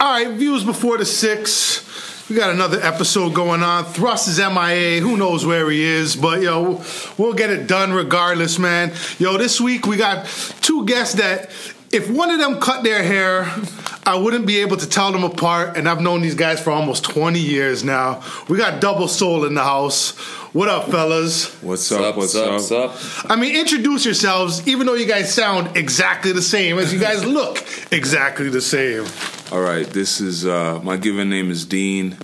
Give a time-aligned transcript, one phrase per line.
[0.00, 2.26] All right, views before the six.
[2.30, 3.84] We got another episode going on.
[3.84, 4.98] Thrust is MIA.
[5.02, 6.16] Who knows where he is?
[6.16, 6.82] But yo,
[7.18, 8.94] we'll get it done regardless, man.
[9.18, 10.24] Yo, this week we got
[10.62, 11.50] two guests that
[11.92, 13.50] if one of them cut their hair,
[14.06, 15.76] I wouldn't be able to tell them apart.
[15.76, 18.22] And I've known these guys for almost 20 years now.
[18.48, 20.16] We got Double Soul in the house.
[20.52, 21.54] What up, fellas?
[21.62, 22.16] What's up?
[22.16, 22.52] What's up?
[22.52, 22.96] What's up?
[23.30, 27.24] I mean, introduce yourselves, even though you guys sound exactly the same as you guys
[27.26, 29.04] look exactly the same.
[29.52, 32.16] All right, this is uh, my given name is Dean.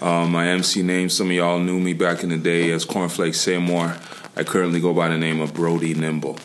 [0.00, 3.34] Uh, my MC name, some of y'all knew me back in the day as Cornflake
[3.34, 3.96] Seymour.
[4.36, 6.38] I currently go by the name of Brody Nimble.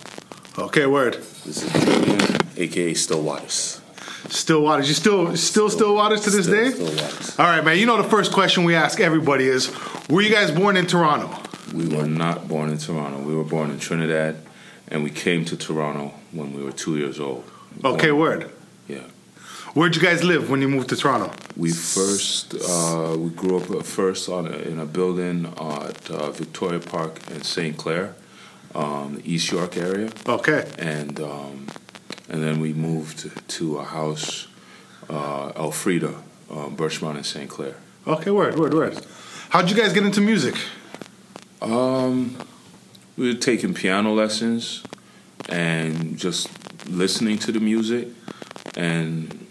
[0.60, 1.16] Okay, word.
[1.46, 3.82] This is Julian, aka Still Waters.
[4.30, 4.88] Still waters.
[4.90, 6.72] You still still still waters to this Still, day?
[6.72, 7.40] Still Waters.
[7.40, 7.78] All right, man.
[7.78, 9.72] You know the first question we ask everybody is,
[10.10, 11.30] were you guys born in Toronto?
[11.74, 13.20] We were not born in Toronto.
[13.20, 14.38] We were born in Trinidad,
[14.90, 17.44] and we came to Toronto when we were two years old.
[17.86, 18.52] Okay, Born- word.
[18.88, 19.04] Yeah.
[19.74, 21.32] Where'd you guys live when you moved to Toronto?
[21.56, 26.80] We first uh, we grew up first on a, in a building at uh, Victoria
[26.80, 27.78] Park in St.
[27.78, 28.16] Clair,
[28.74, 30.10] um, the East York area.
[30.28, 30.70] Okay.
[30.80, 31.68] and um,
[32.30, 34.48] and then we moved to a house,
[35.10, 36.14] uh, Elfrida,
[36.50, 37.50] uh, Birchmount in St.
[37.50, 37.76] Clair.
[38.06, 39.06] Okay, word, word, word.
[39.50, 40.56] How'd you guys get into music?
[41.62, 42.38] Um,
[43.18, 44.84] we were taking piano lessons
[45.50, 46.50] and just
[46.88, 48.10] listening to the music,
[48.76, 49.48] and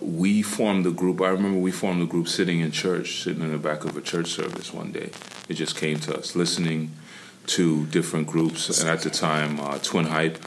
[0.00, 1.20] we formed a group.
[1.20, 4.00] I remember we formed a group sitting in church, sitting in the back of a
[4.00, 5.10] church service one day.
[5.48, 6.92] It just came to us, listening
[7.46, 10.38] to different groups, and at the time, uh, Twin Hype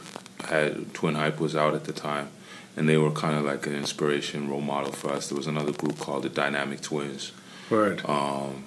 [0.46, 2.28] had Twin Hype was out at the time,
[2.76, 5.28] and they were kind of like an inspiration, role model for us.
[5.28, 7.32] There was another group called the Dynamic Twins.
[7.70, 8.02] Word.
[8.08, 8.64] Um,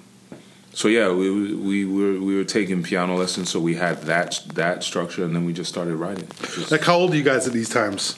[0.74, 4.82] so yeah, we we were we were taking piano lessons, so we had that that
[4.84, 6.28] structure, and then we just started writing.
[6.54, 8.16] Just- Like, how old are you guys at these times?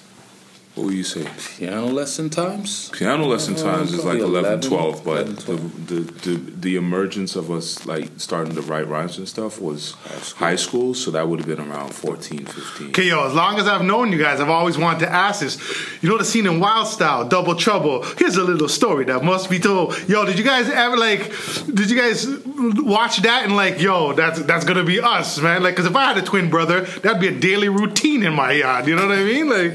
[0.74, 1.24] What would you say?
[1.58, 2.90] Piano lesson times?
[2.90, 5.86] Piano lesson Uh, times is like probably 11, 11, 12, but 11, 12.
[5.86, 9.92] The, the, the the emergence of us like starting to write rhymes and stuff was
[10.36, 12.88] high school, so that would have been around 14, 15.
[12.88, 15.58] Okay, yo, as long as I've known you guys, I've always wanted to ask this.
[16.02, 18.02] You know the scene in Wild Style, Double Trouble?
[18.18, 19.96] Here's a little story that must be told.
[20.08, 21.30] Yo, did you guys ever, like,
[21.72, 22.26] did you guys
[22.82, 25.62] watch that and, like, yo, that's that's gonna be us, man?
[25.62, 28.52] Like, because if I had a twin brother, that'd be a daily routine in my
[28.52, 28.88] yard.
[28.88, 29.48] You know what I mean?
[29.48, 29.72] Like,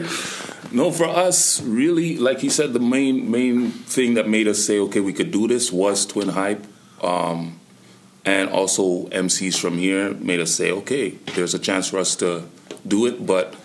[0.71, 4.79] No, for us, really, like he said, the main main thing that made us say,
[4.79, 6.65] okay, we could do this was Twin Hype.
[7.03, 7.59] Um,
[8.25, 12.43] and also MCs from here made us say, okay, there's a chance for us to
[12.85, 13.55] do it, but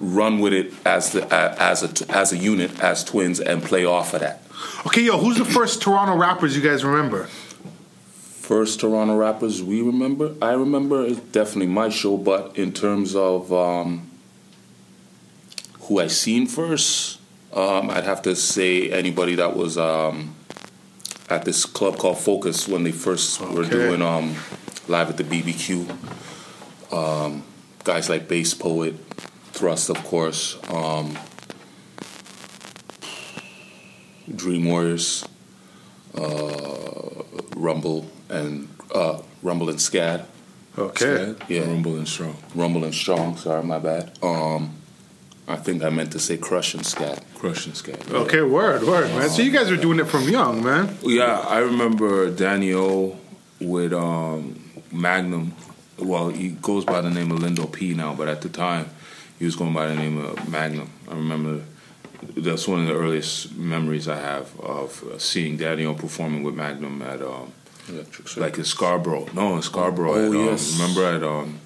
[0.00, 3.84] run with it as the a- as a as a unit, as twins, and play
[3.84, 4.42] off of that.
[4.86, 7.24] okay, yo, who's the first Toronto rappers you guys remember?
[7.24, 13.52] First Toronto rappers we remember, I remember it's definitely my show, but in terms of
[13.52, 14.07] um,
[15.88, 17.18] who I seen first,
[17.52, 20.36] um, I'd have to say anybody that was um,
[21.30, 24.36] at this club called Focus when they first were doing um,
[24.86, 25.88] live at the BBQ.
[26.92, 27.42] Um,
[27.84, 28.96] guys like Bass Poet,
[29.52, 31.18] Thrust, of course, um,
[34.34, 35.26] Dream Warriors,
[36.14, 37.22] uh,
[37.56, 40.26] Rumble, and uh, Rumble and Scad.
[40.76, 41.34] Okay.
[41.48, 41.62] Yeah.
[41.62, 42.36] Rumble and strong.
[42.54, 43.38] Rumble and Strong.
[43.38, 44.16] Sorry, my bad.
[44.22, 44.77] Um,
[45.48, 47.24] I think I meant to say Crush and Scat.
[47.34, 48.10] Crush and scat.
[48.10, 49.30] Okay, word, word, man.
[49.30, 50.94] So you guys were doing it from young, man.
[51.02, 53.18] Yeah, I remember Daniel
[53.58, 54.60] with um,
[54.92, 55.54] Magnum.
[55.98, 58.90] Well, he goes by the name of Lindo P now, but at the time,
[59.38, 60.90] he was going by the name of Magnum.
[61.08, 61.62] I remember
[62.36, 66.54] that's one of the earliest memories I have of uh, seeing Daniel O performing with
[66.54, 67.52] Magnum at um,
[67.88, 69.28] Electric like in Scarborough.
[69.32, 70.14] No, in Scarborough.
[70.14, 70.78] Oh, at, um, yes.
[70.78, 71.60] Remember at um,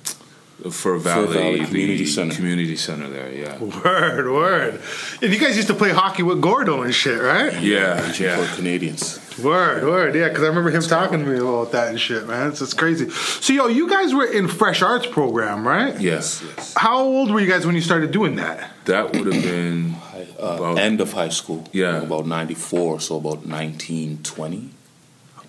[0.70, 2.34] Fur Valley, Valley the Community Center.
[2.34, 3.32] Community Center there.
[3.32, 4.80] Yeah, Word, word.
[5.20, 7.60] And you guys used to play hockey with Gordo and shit, right?
[7.60, 8.54] yeah, for yeah.
[8.54, 9.18] Canadians.
[9.42, 12.48] Word, word, yeah, because I remember him talking to me about that and shit, man.
[12.50, 13.08] It's just crazy.
[13.08, 15.98] So, yo, you guys were in Fresh Arts program, right?
[15.98, 16.74] Yes, Yes.
[16.76, 18.68] How old were you guys when you started doing that?
[18.84, 19.94] that would have been
[20.38, 21.66] Uh, About- end of high school.
[21.72, 22.02] Yeah.
[22.02, 24.70] About 94, so about 19, 20.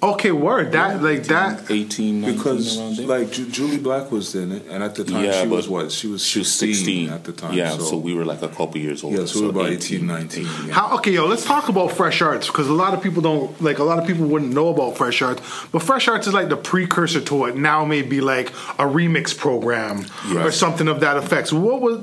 [0.03, 0.73] Okay, word.
[0.73, 1.71] That like that.
[1.71, 5.41] 18, 19 Because like Ju- Jully Black was in it, and at the time Yeah,
[5.43, 5.91] she was what?
[5.93, 7.53] She was she was 16, 16 at the time.
[7.53, 9.13] Yeah, so, so, we were like a couple years old.
[9.13, 10.43] yeah, so we were about 18, 19.
[10.43, 10.73] Yeah.
[10.73, 13.79] How, okay, yo, let's talk about Fresh Arts because a lot of people don't like.
[13.79, 15.41] A lot of people wouldn't know about Fresh Arts,
[15.71, 19.35] but Fresh Arts is like the precursor to what now may be like a remix
[19.37, 20.05] program
[20.35, 21.47] or something of that effect.
[21.47, 22.01] So, what was?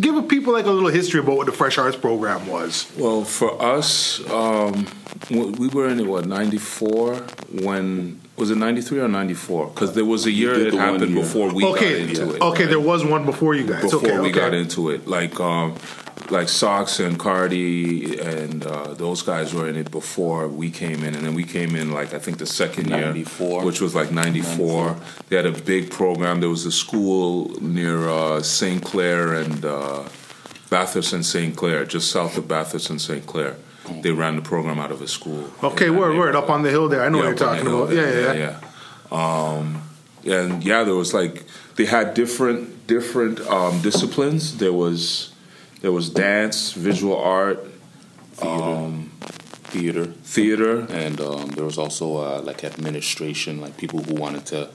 [0.00, 2.90] Give people like a little history about what the Fresh Arts program was.
[2.98, 4.86] Well, for us, um, w-
[5.30, 7.16] we were in it what ninety four
[7.50, 9.68] when was it ninety three or ninety four?
[9.68, 11.22] Because there was a year that happened year.
[11.22, 12.42] before we okay, got into it.
[12.42, 12.68] okay, right?
[12.70, 13.82] there was one before you guys.
[13.82, 14.40] before okay, we okay.
[14.40, 15.06] got into it.
[15.06, 15.76] Like um,
[16.30, 21.14] like Sox and Cardi and uh, those guys were in it before we came in,
[21.14, 23.64] and then we came in like I think the second year, 94.
[23.64, 24.96] which was like '94.
[25.28, 26.40] They had a big program.
[26.40, 28.82] There was a school near uh, St.
[28.82, 30.04] Clair and uh,
[30.70, 31.54] Bathurst and St.
[31.54, 33.26] Clair, just south of Bathurst and St.
[33.26, 33.56] Clair.
[34.02, 35.50] They ran the program out of a school.
[35.62, 36.34] Okay, word, word.
[36.36, 37.02] Up on the hill there.
[37.02, 37.90] I know Yeah, what you're talking about.
[37.90, 38.60] hill Yeah, yeah,
[39.12, 39.56] yeah.
[39.56, 39.82] Um,
[40.24, 41.44] and yeah, there was like
[41.76, 44.58] they had different different um, disciplines.
[44.58, 45.32] There was
[45.80, 47.58] there was dance, visual art,
[48.40, 49.10] um,
[49.64, 50.86] theater, theater.
[50.90, 54.70] and um, there was also uh, like administration, like people who wanted to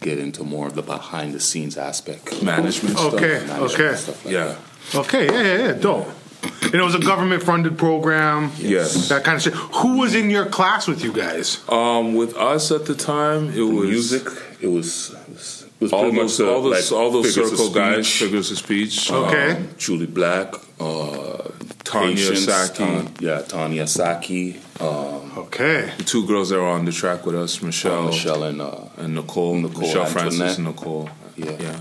[0.00, 3.14] get into more of the behind the scenes aspect, Management stuff.
[3.14, 3.96] Okay, Management, okay.
[3.96, 4.56] stuff like Yeah,
[4.94, 5.72] Okay, yeah, yeah, yeah.
[5.72, 6.08] Dope.
[6.44, 8.50] And it was a government funded program.
[8.58, 9.08] yes.
[9.08, 9.54] That kind of shit.
[9.54, 11.62] Who was in your class with you guys?
[11.68, 14.26] Um, with us at the time, it was music.
[14.60, 15.14] It was
[15.80, 17.74] it was, All pretty those, much the, all those, like, all those figures of circle
[17.74, 18.22] guys, speech.
[18.22, 19.10] figures of speech.
[19.12, 19.50] Okay.
[19.52, 21.50] Um, Jully Black, uh,
[21.84, 22.74] Tanya Patience, Saki.
[22.84, 25.92] Tan- yeah, Tanya Saki, um, Okay.
[25.98, 29.14] the two girls that were on the track with us, Michelle, Michelle, and uh, and
[29.14, 31.10] Nicole, Nicole Michelle Francis and Nicole.
[31.36, 31.56] Yeah.
[31.60, 31.80] yeah.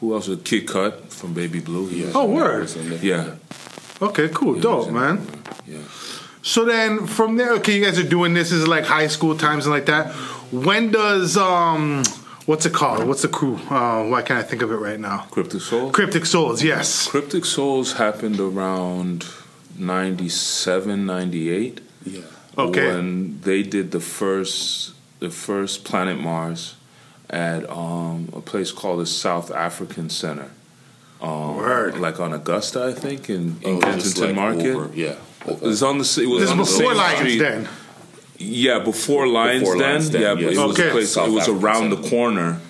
[0.00, 0.28] Who else?
[0.28, 1.86] was Kid Kut from Baby Blue.
[1.88, 2.60] He Oh, word.
[2.62, 2.98] was in.
[3.02, 3.34] Yeah.
[4.02, 4.54] Okay, cool.
[4.54, 5.26] he was Dope, man.
[5.66, 5.78] Yeah.
[6.42, 8.50] So then from there, okay, you guys are doing this.
[8.50, 10.12] This is like high school times and like that.
[10.52, 12.04] When does, um,
[12.44, 13.06] what's it called?
[13.08, 13.56] What's the crew?
[13.68, 15.26] Uh, why can't I think of it right now?
[15.30, 15.90] Cryptic Soul.
[15.90, 17.08] Cryptic Souls, yes.
[17.08, 19.24] Cryptic Souls happened around
[19.78, 21.80] 97, 98.
[22.04, 22.20] yeah.
[22.58, 22.86] Okay.
[22.94, 26.74] When they did the first the first Planet Mars
[27.30, 30.50] at um, a place called the South African Center.
[31.20, 31.98] Um, Word.
[31.98, 34.74] Like on Augusta, I think, in, in Oh, Kensington like, Market.
[34.74, 35.14] over- yeah.
[35.46, 37.38] It was on the it was This on the before same Lions street.
[37.38, 37.68] Den.
[38.38, 39.88] Yeah, before Lions Before Den.
[39.90, 40.56] Lions Den, yeah, but yes.
[40.56, 40.88] it was Okay.
[40.88, 41.12] a place.
[41.12, 41.96] South it was African around Center.
[42.02, 42.60] the corner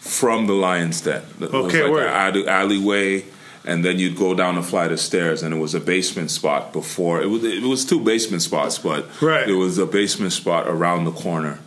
[0.00, 1.22] from the Lions Den.
[1.40, 2.06] It was Okay, like word.
[2.06, 3.24] an alley- alleyway,
[3.64, 6.72] and then you'd go down a flight of stairs, and it was a basement spot
[6.72, 7.22] before.
[7.22, 9.48] It was it was two basement spots, but Right.
[9.48, 11.58] it was a basement spot around the corner,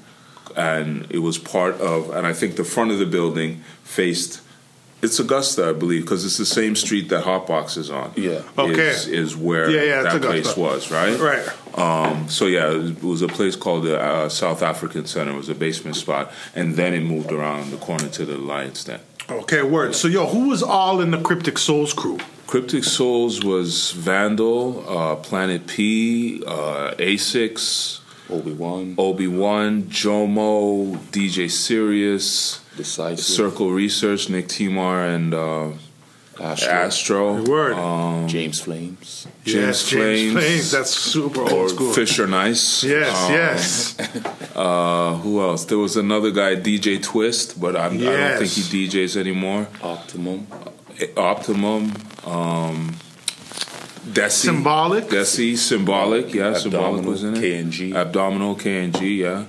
[0.56, 2.10] and it was part of.
[2.12, 4.42] And I think the front of the building faced.
[5.02, 8.13] It's Augusta, I believe, because it's the same street that Hotbox is on.
[8.16, 8.42] Yeah.
[8.57, 8.88] Okay.
[8.88, 11.19] is, is where Yeah, yeah, it's that place was, right?
[11.19, 11.78] Right.
[11.78, 15.31] Um, so yeah, it was, it was a place called the uh, South African Center.
[15.31, 18.84] It was a basement spot, and then it moved around the corner to the Lions
[18.84, 19.01] Den.
[19.30, 19.96] Okay, word.
[19.96, 22.19] So, yo, who was all in the Cryptic Souls crew?
[22.48, 31.50] Cryptic Souls was Vandal, uh, Planet P, uh, Asics, Obi Wan, Obi Wan, Jomo, DJ
[31.50, 35.69] Sirius, Decisive, Circle Research, Nick Timar, and uh,
[36.39, 37.44] Astro, Astro.
[37.44, 37.74] Word.
[37.74, 39.27] Um, James Flames.
[39.45, 40.33] James yes, James Flames.
[40.33, 40.72] Flames.
[40.72, 41.94] That's super or old school.
[41.94, 42.83] Fisher Nice.
[42.83, 43.98] Yes, Um, yes.
[44.56, 45.66] Uh, who else?
[45.66, 49.68] There was another guy, DJ Twist, but I'm, I don't think he DJs anymore.
[49.83, 50.48] Optimum.
[51.18, 51.92] Optimum,
[52.25, 52.95] um,
[54.06, 55.06] Desi, Symbolic?
[55.06, 57.42] Desi, Symbolic, yeah, Symbolic uh, was in it.
[57.42, 57.96] KNG.
[57.96, 59.46] Abdominal, KNG, yeah.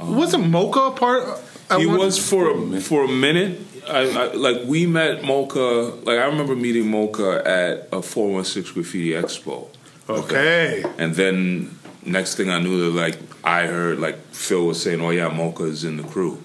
[0.00, 1.40] Wasn't Mocha a part?
[1.70, 3.60] at He was for a, for a minute.
[3.88, 5.58] I, I, like we met Mocha.
[5.60, 9.68] Like I remember meeting Mocha at a four one six graffiti expo.
[10.08, 10.84] Okay.
[10.98, 15.10] And then next thing I knew, that like I heard like Phil was saying, "Oh
[15.10, 16.42] yeah, Mocha is in the crew."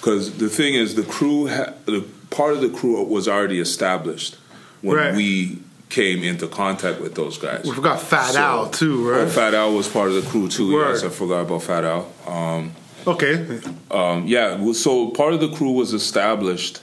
[0.00, 4.36] Because the thing is, the crew, ha- the part of the crew was already established
[4.82, 5.14] when Right.
[5.14, 5.58] we
[5.88, 7.64] came into contact with those guys.
[7.64, 9.30] We forgot Fat So- Al, too, Oh, right?
[9.30, 10.72] Fat Al was part of the crew too.
[10.72, 10.92] Word.
[10.94, 12.10] Yes, I forgot about Fat Al.
[12.26, 12.72] Um,
[13.06, 13.60] Okay.
[13.90, 16.80] um, yeah, so part of the crew was established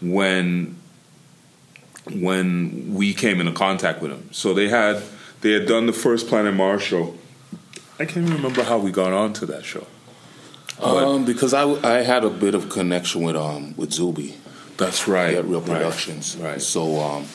[0.00, 0.76] when
[2.12, 4.28] when we came into contact with them.
[4.32, 5.02] So they had
[5.42, 7.14] they had done the first Planet Mars show.
[7.98, 9.86] I can't even remember how we got onto that show.
[10.80, 14.34] Um, because I, I had a bit of connection with um with Zuby
[14.78, 15.34] That's right.
[15.36, 16.60] at Real right, Productions, Right.
[16.62, 17.26] So um,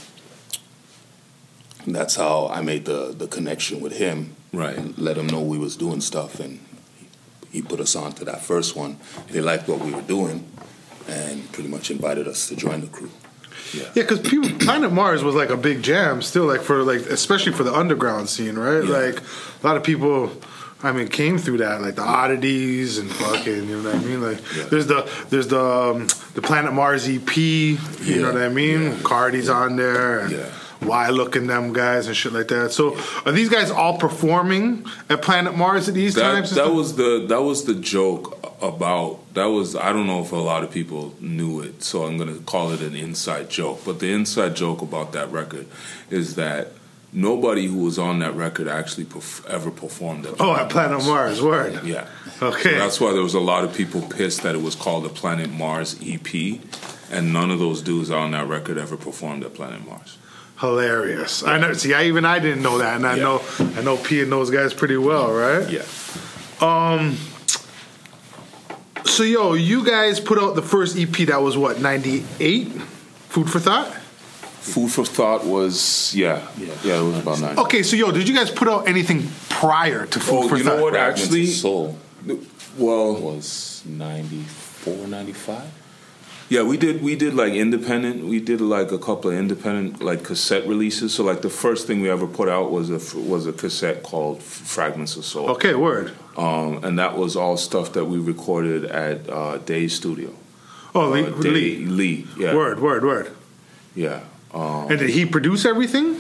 [1.94, 4.78] that's how I made the the connection with him, Right.
[4.78, 6.60] And let him know we was doing stuff, and
[7.52, 8.98] he put us on to that first one.
[9.30, 10.46] They liked what we were doing,
[11.08, 13.12] and pretty much invited us to join the crew.
[13.74, 17.64] Yeah, because Planet Mars was like a big jam still, like for like especially for
[17.64, 18.84] the underground scene, right?
[18.84, 18.98] Yeah.
[18.98, 19.20] Like
[19.64, 20.32] a lot of people,
[20.84, 24.22] I mean, came through that, like the oddities and fucking, you know what I mean?
[24.22, 24.64] Like Yeah.
[24.70, 28.18] there's the there's the um, the Planet Mars EP, you Yeah.
[28.22, 28.84] know what I mean?
[28.84, 28.98] Yeah.
[29.04, 30.32] Cardi's on there, and
[30.88, 32.72] Why looking them guys and shit like that.
[32.72, 36.52] So are these guys all performing at Planet Mars at these That, times?
[36.56, 40.36] that was the that was the joke about that was I don't know if a
[40.38, 43.82] lot of people knew it, so I'm gonna call it an inside joke.
[43.86, 45.68] But the inside joke about that record
[46.10, 46.72] is that
[47.14, 50.36] nobody who was on that record actually perf- ever performed it.
[50.40, 51.82] Oh, at Planet Mars, word.
[51.86, 52.08] Yeah.
[52.42, 52.74] Okay.
[52.74, 55.10] So that's why there was a lot of people pissed that it was called the
[55.10, 56.60] Planet Mars EP,
[57.12, 60.18] and none of those dudes on that record ever performed at Planet Mars.
[60.60, 61.44] Hilarious.
[61.44, 61.74] I know.
[61.74, 63.24] See, I even I didn't know that, and I Yeah.
[63.24, 63.42] know
[63.78, 65.70] I know P and those guys pretty well, right?
[65.70, 65.82] Yeah.
[66.62, 67.18] Um.
[69.06, 72.70] So, yo, you guys put out the first EP that was what ninety eight.
[73.30, 73.92] Food for thought.
[74.62, 77.60] Food for Thought was yeah yeah, it was about nine.
[77.60, 80.64] Okay, so yo, did you guys put out anything prior to Food Oh, for you
[80.64, 80.82] know Thought?
[80.82, 80.94] what?
[80.94, 81.98] Fragments of Actually- Soul
[82.78, 85.62] Well, was 94, 95.
[86.48, 87.02] Yeah, we did.
[87.02, 88.24] We did like independent.
[88.26, 91.14] We did like a couple of independent like cassette releases.
[91.14, 94.44] So like the first thing we ever put out was a was a cassette called
[94.44, 96.14] Fragments of Soul, Okay, word.
[96.38, 100.30] um, and that was all stuff that we recorded at uh, Day's studio.
[100.94, 101.86] Oh, Lee, Uh, Day- Lee.
[101.86, 103.32] Lee, yeah, Word, word, word.
[103.96, 104.20] yeah.
[104.54, 106.16] Um, And did he produce everything?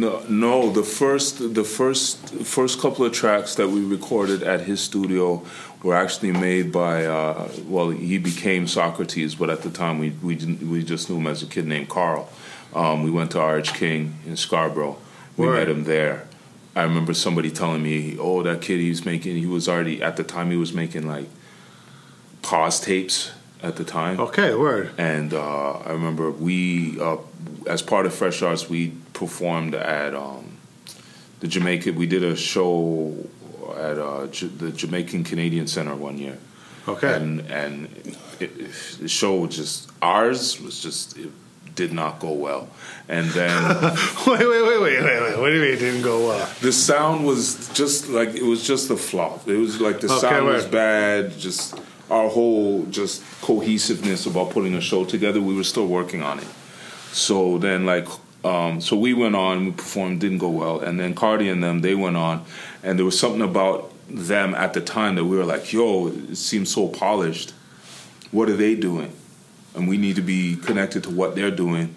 [0.00, 4.80] no, no, the first the first first couple of tracks that we recorded at his
[4.80, 5.42] studio
[5.82, 10.34] were actually made by uh, well, he became Saukrates, but at the time we we
[10.34, 12.28] didn't, we just knew him as a kid named Carl.
[12.74, 14.98] Um, we went to RH King in Scarborough.
[15.36, 15.54] We Word.
[15.54, 16.26] met him there.
[16.74, 19.36] I remember somebody telling me, "Oh, that kid he's making.
[19.36, 21.28] He was already at the time he was making like
[22.42, 23.32] pause tapes
[23.62, 24.90] at the time." Okay, word.
[24.98, 27.18] And uh, I remember we, uh,
[27.66, 30.58] as part of Fresh Arts, we performed at um,
[31.40, 31.92] the Jamaica.
[31.92, 33.28] We did a show
[33.78, 36.36] at uh, J- the Jamaican Canadian Center one year,
[36.86, 37.14] Okay.
[37.14, 37.88] and and
[38.40, 38.50] it,
[39.00, 41.30] the show was just ours was just it
[41.74, 42.68] did not go well,
[43.08, 43.62] and then.
[44.26, 45.38] wait, wait, wait, wait, wait, wait.
[45.38, 46.48] What do you mean it didn't go well?
[46.60, 49.46] The sound was just like it was just a flop.
[49.48, 51.38] It was like the Okay, sound was bad.
[51.38, 51.78] Just
[52.10, 55.40] our whole just cohesiveness about putting a show together.
[55.40, 56.48] We were still working on it.
[57.12, 58.08] So then, like,
[58.44, 59.64] um, so we went on.
[59.66, 60.20] We performed.
[60.20, 60.80] Didn't go well.
[60.80, 62.44] And then Cardi and them they went on,
[62.82, 66.36] and there was something about them at the time that we were like, "Yo, it
[66.36, 67.52] seems so polished.
[68.30, 69.12] What are they doing?"
[69.74, 71.94] And we need to be connected to what they're doing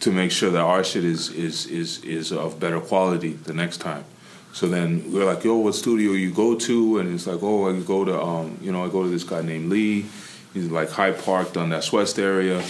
[0.00, 3.78] to make sure that our shit is is is is of better quality the next
[3.78, 4.04] time.
[4.52, 6.98] So then we are like, yo, what studio you go to?
[6.98, 9.42] And it's like, oh, I go to um, you know, I go to this guy
[9.42, 10.06] named Lee.
[10.52, 12.62] He's like High Park, that West area.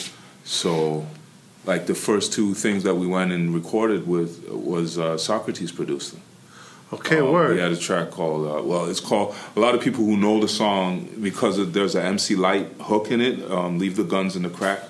[0.45, 1.07] So
[1.65, 6.13] like the first two things that we went and recorded with was uh, Saukrates produced
[6.13, 6.23] them.
[6.93, 7.55] Okay, Um, word.
[7.55, 10.41] We had a track called, uh, well, it's called, a lot of people who know
[10.41, 14.37] the song because of, there's an MC Lyte hook in it, um, Leave the Guns
[14.37, 14.81] in the Crack,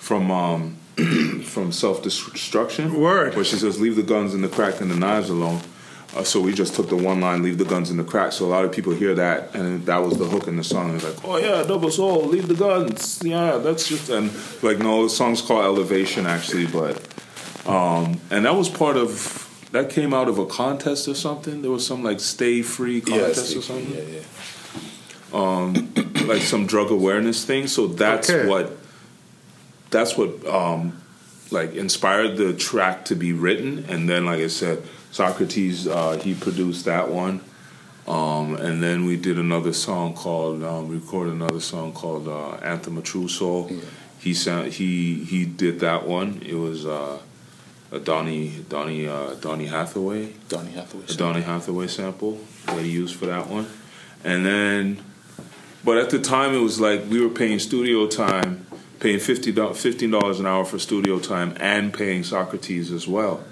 [0.00, 0.76] from um,
[1.44, 3.00] from Self Destruction.
[3.00, 3.34] Word.
[3.34, 5.60] Where she says, Leave the guns in the crack and the knives alone.
[6.14, 8.32] Uh, so we just took the one line, Leave the guns in the crack.
[8.32, 10.94] So a lot of people hear that, and that was the hook in the song.
[10.94, 13.22] It's like, oh yeah, double soul, leave the guns.
[13.24, 14.30] Yeah, that's just, and
[14.62, 16.96] like, no, the song's called Elevation actually, but,
[17.66, 19.41] um, and that was part of,
[19.72, 21.62] that came out of a contest or something.
[21.62, 26.22] There was some like stay free contest or something Yeah, yeah.
[26.26, 27.66] like some drug awareness thing.
[27.66, 28.48] So that's Okay.
[28.48, 28.76] what
[29.90, 31.00] that's what um,
[31.50, 33.84] like inspired the track to be written.
[33.88, 37.40] And then, like I said, Saukrates uh, he produced that one.
[38.08, 42.54] Um, and then we did another song called um, we recorded another song called uh,
[42.56, 43.70] Anthem of True Soul.
[44.18, 46.42] He sound, he he did that one.
[46.44, 47.18] It was uh,
[47.92, 51.04] a Donny Donny uh, Donny Hathaway Donny Hathaway.
[51.08, 53.66] a Donny Hathaway sample that he used for that one.
[54.24, 55.04] And then,
[55.84, 58.66] but at the time it was like we were paying studio time,
[59.00, 63.44] paying $50, $15 an hour for studio time and paying Saukrates as well.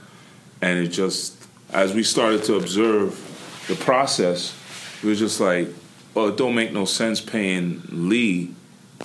[0.63, 4.57] And it just, as we started to observe the process,
[5.03, 5.69] we were just like,
[6.15, 8.55] well, it don't make no sense paying Lee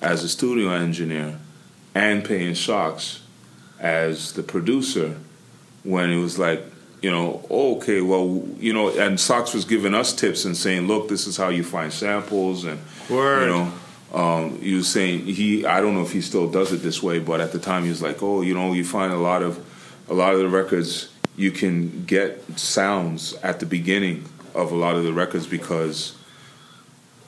[0.01, 1.39] as a studio engineer
[1.95, 3.21] and paying Shocks
[3.79, 5.17] as the producer
[5.85, 6.61] when it was like,
[7.01, 10.87] you know, oh, okay, well, you know, and Sox was giving us tips and saying,
[10.87, 13.41] look, this is how you find samples, and Word.
[13.41, 13.73] you know,
[14.13, 17.19] um, he was saying he, I don't know if he still does it this way,
[17.19, 19.63] but at the time he was like, oh, you know, you find a lot of,
[20.09, 24.95] a lot of the records you can get sounds at the beginning of a lot
[24.95, 26.15] of the records because,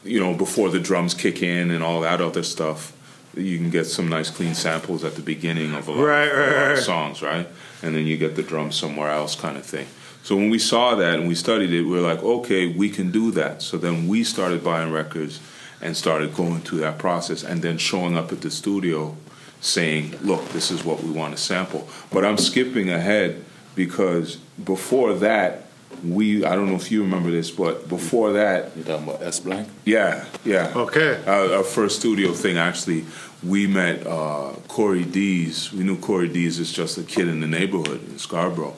[0.04, 2.94] you know, before the drums kick in and all that other stuff,
[3.40, 6.38] you can get some nice clean samples at the beginning of a lot, Right, of,
[6.38, 6.78] right, right.
[6.80, 7.48] songs, right?
[7.82, 9.88] And then you get the drums somewhere else, kind of thing.
[10.24, 13.12] So when we saw that and we studied it, we were like, okay, we can
[13.12, 13.62] do that.
[13.62, 15.40] So then we started buying records
[15.80, 19.16] and started going through that process, and then showing up at the studio
[19.62, 21.88] saying, look, this is what we want to sample.
[22.12, 23.44] But I'm skipping ahead
[23.76, 25.67] because before that,
[26.04, 29.40] we I don't know if you remember this, but before that, You talking about S
[29.40, 29.68] Blank?
[29.86, 30.72] yeah, yeah.
[30.76, 31.22] Okay.
[31.26, 33.06] Our, our first studio thing, actually,
[33.44, 35.72] we met uh, Corey Dees.
[35.74, 38.76] We knew Corey Dees is just a kid in the neighborhood in Scarborough.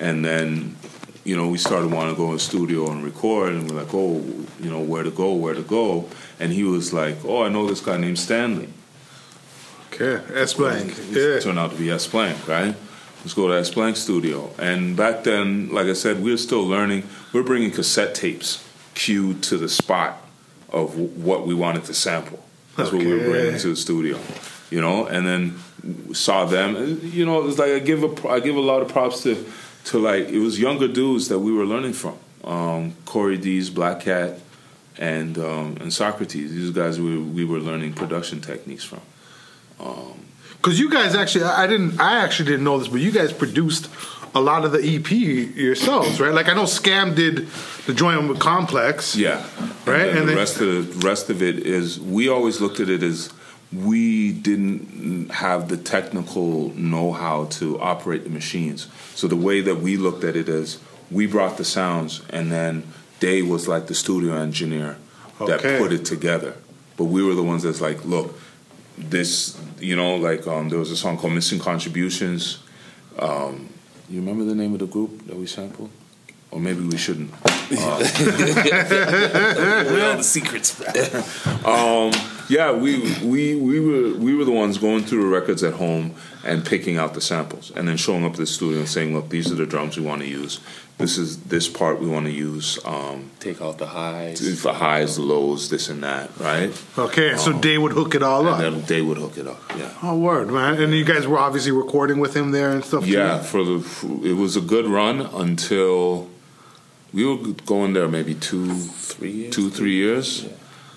[0.00, 0.76] and then
[1.24, 3.94] you know we started wanting to go in the studio and record, and we're like,
[3.94, 4.22] oh,
[4.60, 6.06] you know, where to go, where to go,
[6.38, 8.68] and he was like, oh, I know this guy named Stanley.
[9.92, 10.94] Okay, S blank.
[11.10, 11.20] Yeah.
[11.34, 11.40] Yeah.
[11.40, 12.74] Turned out to be S Blank, right?
[13.20, 14.50] Let's go to S Blank studio.
[14.58, 17.04] And back then, like I said, we were still learning.
[17.32, 20.22] We are bringing cassette tapes cued to the spot
[20.70, 22.42] of what we wanted to sample.
[22.76, 24.18] That's what we were bringing to the studio,
[24.70, 25.06] you know.
[25.06, 27.00] And then saw them.
[27.02, 29.44] You know, it was like I give a I give a lot of props to
[29.86, 32.18] to like it was younger dudes that we were learning from.
[32.42, 34.38] Um, Corey D's Black Cat
[34.96, 36.32] and um, and Saukrates.
[36.32, 39.00] These guys we we were learning production techniques from.
[40.60, 43.88] Because you guys actually, I didn't, I actually didn't know this, but you guys produced
[44.34, 46.32] a lot of the EP yourselves, right?
[46.34, 47.48] Like I know Scam did
[47.86, 49.16] the joint with Complex.
[49.16, 49.44] Yeah,
[49.86, 52.80] Right, And, then and the rest of the rest of it is we always looked
[52.80, 53.32] at it as
[53.72, 58.88] we didn't have the technical know-how to operate the machines.
[59.14, 60.78] So the way that we looked at it is
[61.10, 62.84] we brought the sounds, and then
[63.20, 64.96] Day was like the studio engineer
[65.38, 66.54] that put it together.
[66.96, 68.38] But we were the ones that's like, look,
[68.98, 72.58] this, you know, like um, there was a song called "Missing Contributions."
[73.18, 73.68] Um,
[74.08, 75.90] you remember the name of the group that we sampled?
[76.50, 77.30] Or maybe we shouldn't.
[77.70, 77.84] Where
[80.10, 80.80] are the secrets?
[81.64, 82.12] Um,
[82.50, 86.14] yeah, we we we were we were the ones going through the records at home
[86.44, 89.28] and picking out the samples, and then showing up at the studio and saying, "Look,
[89.30, 90.60] these are the drums we want to use.
[90.98, 94.60] This is this part we want to use um, Take out the highs.
[94.60, 98.46] for highs, the lows, this and that, right?" Okay, so Dave would hook it all
[98.46, 98.60] up.
[98.60, 99.62] And then they would hook it up.
[99.78, 99.92] Yeah.
[100.02, 100.74] Oh, word, man!
[100.82, 103.04] And you guys were obviously recording with him there and stuff.
[103.04, 103.10] too?
[103.10, 103.76] Yeah, for the
[104.24, 106.28] it was a good run until
[107.12, 109.54] we were going there maybe two, Three years?
[109.54, 110.46] two, three years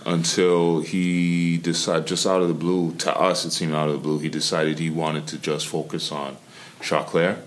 [0.05, 2.93] until he decided just out of the blue.
[2.95, 4.19] To us, it seemed out of the blue.
[4.19, 6.37] He decided he wanted to just focus on
[6.81, 7.37] Chaclair.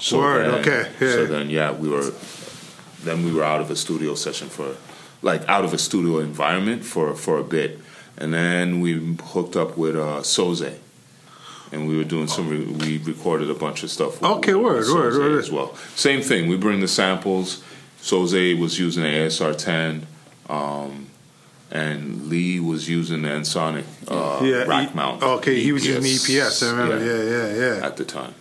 [0.00, 1.12] So Word, then- okay, yeah.
[1.12, 2.12] So then, yeah, we were
[3.02, 4.76] then we were out of a studio session for
[5.22, 7.78] like out of a studio environment for for a bit,
[8.18, 10.74] and then we hooked up with uh, Soze.
[11.72, 12.48] And we were doing some.
[12.48, 14.20] Re- we recorded a bunch of stuff.
[14.20, 15.38] with- Okay, with word, word, Soze word.
[15.40, 15.74] as well.
[15.96, 16.46] Same thing.
[16.48, 17.60] We bring the samples.
[18.00, 20.06] Soze was using an ASR 10,
[20.48, 21.05] um,
[21.70, 24.64] and Lee was using the Ensoniq uh, yeah.
[24.64, 25.22] rack mount.
[25.22, 26.62] Okay, he was using EPS.
[26.66, 27.04] I remember.
[27.04, 27.22] Yeah,
[27.56, 27.86] yeah, yeah.
[27.86, 28.34] At the time,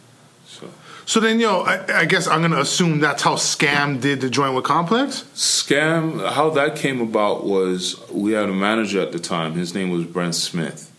[0.46, 0.70] so
[1.06, 4.54] So then, yo, I, I guess I'm gonna assume that's how Scam did the joint
[4.56, 5.24] with Complex.
[5.36, 6.28] scam.
[6.34, 9.54] How that came about was we had a manager at the time.
[9.54, 10.92] His name was Brent Smith.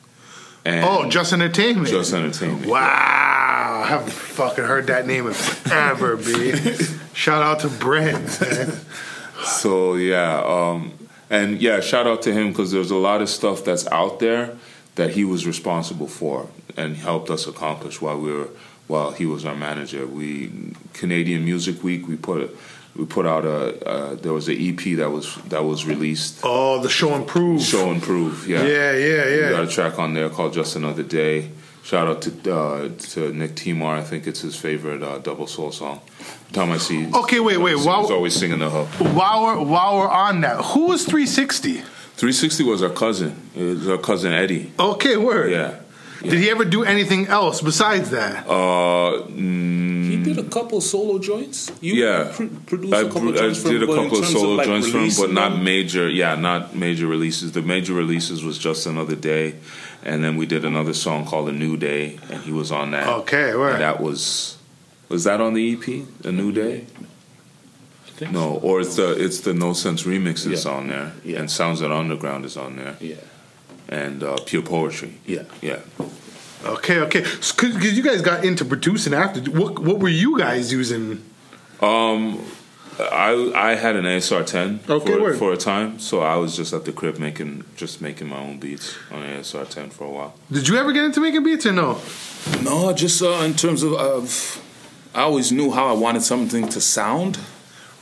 [0.64, 1.88] And Oh, Just Entertainment.
[1.88, 2.66] Just Entertainment.
[2.66, 6.54] Wow, I haven't fucking heard that name in forever, b.
[7.14, 8.40] Shout out to Brent.
[8.40, 8.72] man.
[9.44, 10.92] So yeah, um,
[11.30, 14.56] and yeah, shout out to him because there's a lot of stuff that's out there
[14.94, 18.48] that he was responsible for and helped us accomplish while we were
[18.86, 20.06] while he was our manager.
[20.06, 20.52] We
[20.92, 22.56] Canadian Music Week we put
[22.94, 26.40] we put out a uh, there was an EP that was that was released.
[26.42, 27.62] Oh, the show and prove.
[27.62, 31.02] Show and prove, yeah, Yeah, yeah, We got a track on there called Just Another
[31.02, 31.50] Day.
[31.82, 33.96] Shout out to uh, to Nick Timar.
[33.96, 36.00] I think it's his favorite uh, double soul song.
[36.50, 38.88] Every time I see, Okay, wait, wait, He's while- always singing the hook.
[39.14, 41.72] While we're while we're on that, who was 360?
[42.16, 43.34] 360 was our cousin.
[43.54, 44.72] It was our cousin Eddie.
[44.78, 45.50] Okay, word.
[45.52, 45.74] Yeah.
[46.22, 48.46] Did he ever do anything else besides that?
[48.48, 51.70] Uh, mm, He did a couple solo joints.
[51.82, 52.32] You yeah.
[52.34, 54.24] pr- produced I, a couple I joints for did a him, but in couple of
[54.24, 56.08] terms solo like, joints for him, but not major.
[56.08, 57.52] Yeah, not major releases.
[57.52, 59.56] The major releases was just another day,
[60.02, 63.06] and then we did another song called "A New Day," and he was on that.
[63.20, 63.72] Okay, word.
[63.74, 64.55] And that was
[65.08, 66.84] was that on the EP, "A New Day"?
[68.06, 70.70] I think No, or it's the it's the No Sense remixes Yeah.
[70.72, 71.38] on there, Yeah.
[71.40, 73.16] and Sounds That Underground is on there, Yeah.
[73.88, 75.14] and uh, Pure Poetry.
[75.26, 75.42] Yeah.
[75.62, 75.80] Yeah.
[76.64, 77.20] Okay, okay.
[77.20, 79.40] Because you guys got into producing after.
[79.50, 81.22] What what were you guys using?
[81.80, 82.40] Um,
[82.98, 85.38] I I had an ASR 10 Okay, for, word.
[85.38, 88.58] for a time, so I was just at the crib making just making my own
[88.58, 90.34] beats on ASR 10 for a while.
[90.50, 91.98] Did you ever get into making beats or no?
[92.62, 94.62] No, just uh, in terms of, of,
[95.16, 97.38] I always knew how I wanted something to sound.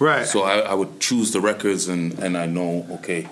[0.00, 0.26] Right.
[0.26, 3.28] So I, I would choose the records, and, and I know, okay,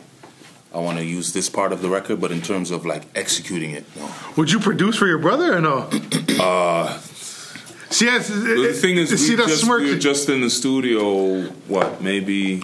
[0.73, 3.73] I want to use this part of the record, but in terms of like executing
[3.73, 4.09] it, no.
[4.37, 5.91] Would you produce for your brother or no?
[6.41, 6.99] Uh,
[7.91, 9.83] See, that's, the thing is, see we, that just, smirk.
[9.83, 11.43] we were just in the studio.
[11.69, 12.63] What maybe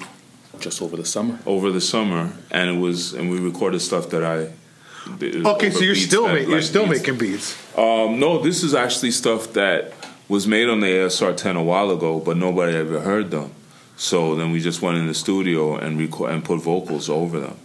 [0.58, 1.38] Just over the summer.
[1.44, 4.50] over the summer, and it was and we recorded stuff that I.
[5.22, 7.00] okay, so you're still that, making you're still beats.
[7.00, 7.76] making beats.
[7.76, 9.92] Um, no, this is actually stuff that
[10.28, 13.52] was made on the ASR 10 a while ago, but nobody ever heard them.
[13.96, 17.56] So then we just went in the studio and record and put vocals over them.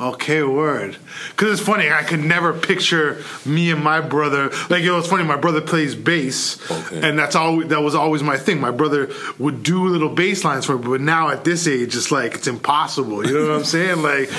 [0.00, 0.96] Okay, word.
[1.32, 4.48] Because it's funny, I could never picture me and my brother.
[4.70, 5.24] Like, you know, it's funny.
[5.24, 7.06] My brother plays bass, Okay.
[7.06, 7.60] and that's all.
[7.66, 8.60] That was always my thing.
[8.62, 12.10] My brother would do little bass lines for me, but now at this age, it's
[12.10, 13.26] like it's impossible.
[13.26, 14.00] You know what I'm saying?
[14.10, 14.30] Like,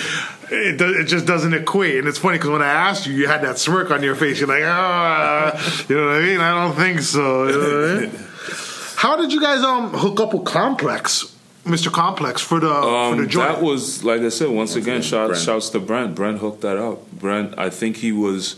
[0.53, 1.99] it, do- it just doesn't equate.
[1.99, 4.39] And it's funny because when I asked you, you had that smirk on your face.
[4.39, 6.39] You're like, ah, you know what I mean?
[6.41, 7.47] I don't think so.
[7.47, 8.11] You know what I mean?
[8.95, 11.30] How did you guys um hook up with Complex,
[11.65, 11.91] Mr.
[11.91, 13.47] Complex, for the for the Um, joint?
[13.47, 14.49] that was like I said.
[14.49, 15.43] Once again, shout, Brent.
[15.43, 16.15] shouts to Brent.
[16.15, 17.11] Brent hooked that up.
[17.11, 18.55] Brent, I think he was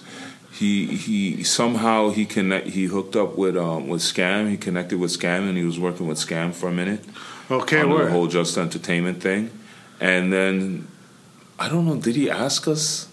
[0.51, 4.49] he he somehow he connect he hooked up with um with Scam.
[4.49, 7.03] He connected with Scam and he was working with Scam for a minute
[7.51, 8.11] okay, on the word.
[8.11, 9.49] whole Just Entertainment thing,
[9.99, 10.87] and then
[11.59, 11.97] I don't know.
[11.97, 13.07] Did he ask us?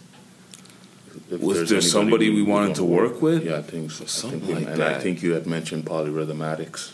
[1.33, 3.45] If Was there somebody we wanted to work with?
[3.45, 4.05] Yeah, I think so.
[4.05, 6.93] Something I think we- like and I think you had mentioned Polyrhythm Addicts.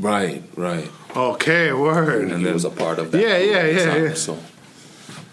[0.00, 0.90] Right, right.
[1.14, 2.22] Okay, word.
[2.22, 3.20] And And he then- was a part of that.
[3.20, 4.14] Yeah, yeah, group at the yeah, time, yeah.
[4.14, 4.38] So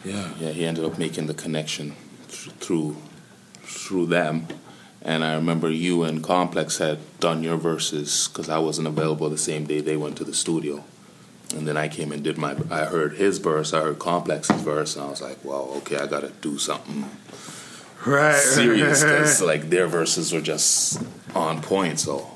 [0.04, 0.28] Yeah.
[0.40, 1.96] yeah, he ended up making the connection
[2.30, 2.98] th- through
[3.64, 4.48] through them.
[5.02, 9.38] And I remember you and Complex had done your verses because I wasn't available the
[9.38, 10.84] same day they went to the studio.
[11.56, 12.56] And then I came and did my.
[12.70, 13.72] I heard his verse.
[13.74, 17.06] I heard Complex's verse, and I was like, "Wow, okay, I got to do something
[18.06, 18.36] Right.
[18.36, 21.02] serious because like their verses were just
[21.34, 22.28] on point." So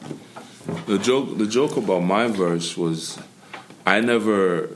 [0.85, 3.19] The joke, the joke about my verse was,
[3.85, 4.69] I never,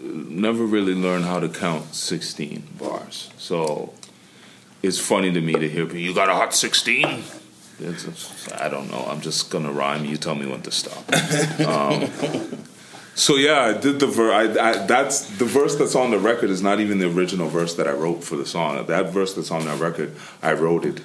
[0.00, 3.30] never really learned how to count sixteen bars.
[3.38, 3.92] So,
[4.82, 5.98] it's funny to me to hear people.
[5.98, 7.24] You got a hot sixteen?
[8.58, 9.04] I don't know.
[9.08, 10.04] I'm just gonna rhyme.
[10.04, 11.02] You tell me when to stop.
[11.66, 12.08] um,
[13.14, 14.54] so yeah, I did the verse.
[14.54, 17.92] That's the verse that's on the record is not even the original verse that I
[17.92, 18.86] wrote for the song.
[18.86, 21.02] That verse that's on that record, I wrote it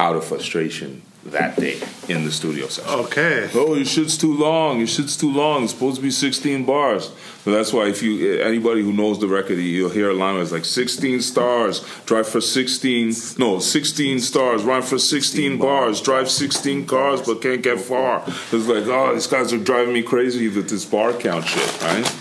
[0.00, 3.00] out of frustration that day in the studio session.
[3.00, 3.50] Okay.
[3.54, 4.78] Oh, your shit's too long.
[4.78, 5.64] Your shit's too long.
[5.64, 7.12] It's supposed to be 16 bars.
[7.44, 10.38] So that's why if you eh, anybody who knows the record, you'll hear a line
[10.38, 13.12] that's like 16 stars, drive for 16.
[13.38, 18.22] No, 16 stars, run for 16 bars, drive 16 cars, but can't get far.
[18.26, 22.16] It's like, oh, these guys are driving me crazy with this bar count shit, right?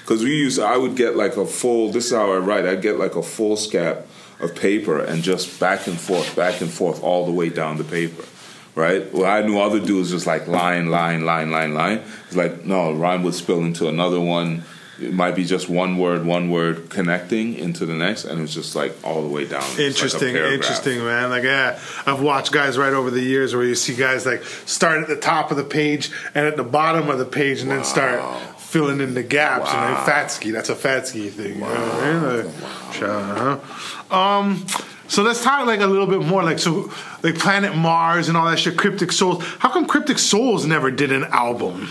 [0.00, 1.92] Because we used, I would get like a full.
[1.92, 2.66] This is how I write.
[2.66, 4.04] I'd get like a full scap
[4.40, 7.84] of paper and just back and forth, back and forth, all the way down the
[7.84, 8.24] paper
[8.74, 9.12] right?
[9.12, 12.02] What I knew other dudes just like line, line, line, line, line.
[12.26, 14.64] It's like no, rhyme would spill into another one.
[15.00, 18.76] It might be just one word, one word connecting into the next, and it's just
[18.76, 19.62] like all the way down.
[19.62, 21.30] It's like Interesting, interesting, man.
[21.30, 25.00] Like, yeah, I've watched guys right over the years where you see guys like start
[25.00, 27.82] at the top of the page and at the bottom of the page, and then
[27.82, 28.20] start
[28.58, 29.70] filling in the gaps.
[29.72, 31.54] And then Fatsky, that's a Fatsky thing.
[31.54, 32.44] You know what I mean?
[32.44, 34.12] Like, shout out?
[34.12, 34.66] Um,
[35.10, 36.92] so let's talk like a little bit more, like so,
[37.24, 38.78] like Planet Mars and all that shit.
[38.78, 39.42] Cryptic Souls.
[39.58, 41.88] How come Cryptic Souls never did an album?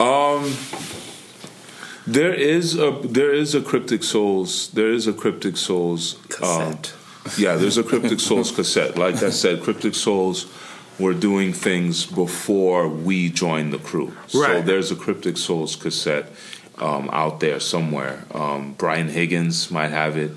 [0.00, 0.56] Um,
[2.06, 4.70] there is a there is a cryptic souls.
[4.70, 6.94] There is a cryptic souls um, Cassette.
[7.36, 8.96] yeah, there's a cryptic souls cassette.
[8.96, 10.46] Like I said, cryptic souls
[10.98, 14.16] were doing things before we joined the crew.
[14.34, 14.58] Right.
[14.58, 16.30] So there's a cryptic souls cassette
[16.78, 18.24] um, out there somewhere.
[18.32, 20.30] Um, Brian Higgins might have it.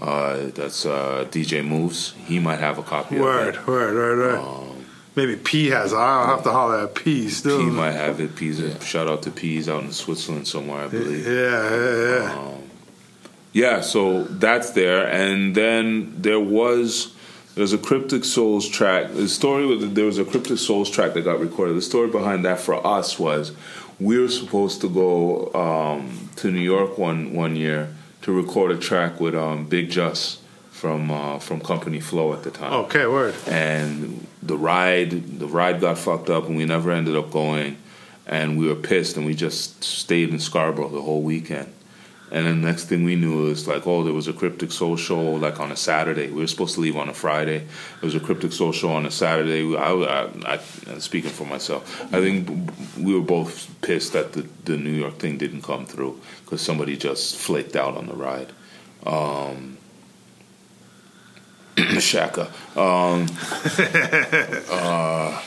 [0.00, 2.14] Uh, that's uh, DJ Moves.
[2.26, 3.66] He might have a copy of Word, it.
[3.66, 4.76] word, word, word.
[5.16, 5.92] Maybe P has.
[5.92, 7.58] I'll have to holler at P still.
[7.58, 8.36] He might have it.
[8.36, 11.26] Peas, shout out to P's out in Switzerland somewhere, I believe.
[11.26, 12.56] yeah, yeah, yeah.
[13.52, 17.12] Yeah, so that's there, and then there was
[17.56, 19.12] there's a Cryptic Souls track.
[19.12, 21.76] The story with there was a Cryptic Souls track that got recorded.
[21.76, 23.52] The story behind that for us was
[23.98, 28.78] we were supposed to go um, to New York one one year to record a
[28.78, 32.72] track with um, Bigg Jus from uh, from Company Flow at the time.
[32.84, 33.34] Okay, word.
[33.46, 37.76] and the ride the ride got fucked up and we never ended up going.
[38.26, 41.72] And we were pissed and we just stayed in Scarborough the whole weekend
[42.30, 44.96] and then next thing we knew it was like oh there was a cryptic soul
[44.96, 46.28] show like on a Saturday.
[46.28, 47.58] We were supposed to leave on a Friday.
[47.58, 49.76] There was a cryptic soul show on a Saturday.
[49.76, 52.02] I, I, I speaking for myself.
[52.14, 52.48] I think
[52.98, 56.96] we were both pissed that the, the New York thing didn't come through because somebody
[56.96, 58.52] just flaked out on the ride.
[59.04, 59.78] Um,
[61.98, 62.52] Shaka.
[62.76, 63.26] Um,
[64.70, 65.42] uh,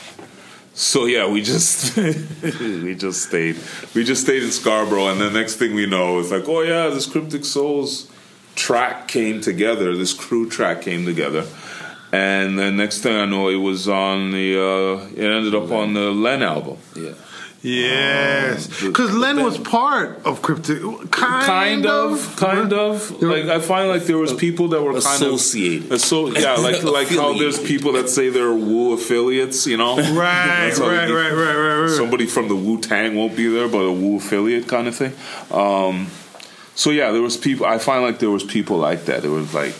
[0.74, 1.96] so yeah, we just
[2.58, 3.56] we just stayed
[3.94, 6.88] we just stayed in Scarborough, and the next thing we know, it's like, oh yeah,
[6.88, 8.10] this Cryptic Souls
[8.56, 9.96] track came together.
[9.96, 11.46] This crew track came together,
[12.14, 15.94] and then next thing I know, it was on the uh, it ended up on
[15.94, 16.76] the Len album.
[16.96, 17.14] yeah.
[17.66, 20.82] Yes, Um, because Len was part of Cryptic.
[21.10, 23.22] Kind, kind of, kind of.
[23.22, 25.90] Like I find like there was people that were kind Associate.
[25.90, 29.96] of so yeah, like like how there's people that say they're Wu affiliates, you know,
[29.96, 31.90] Right, right, they- right, right, right, right.
[31.90, 35.14] Somebody from the Wu Tang won't be there, but a Wu affiliate kind of thing.
[35.50, 36.08] Um,
[36.74, 37.64] so yeah, there was people.
[37.64, 39.22] I find like there was people like that.
[39.22, 39.74] There was like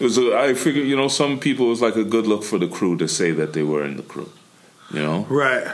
[0.00, 0.18] It was.
[0.18, 2.68] A, I figure, you know, some people it was like a good look for the
[2.68, 4.30] crew to say that they were in the crew.
[4.92, 5.66] You know, Right.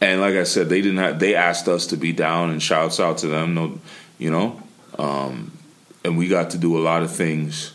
[0.00, 1.18] and like I said, they didn't have.
[1.18, 3.54] They asked us to be down, and shouts out to them.
[3.54, 3.78] No,
[4.18, 4.60] you know,
[4.98, 5.52] um,
[6.04, 7.72] and we got to do a lot of things,